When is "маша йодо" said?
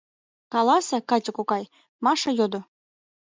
2.05-2.61